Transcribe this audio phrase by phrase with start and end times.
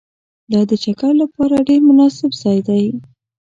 [0.51, 2.85] دا د چکر لپاره ډېر مناسب ځای دی